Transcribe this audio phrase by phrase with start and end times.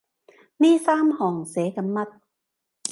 [0.57, 2.21] 呢三行寫緊乜？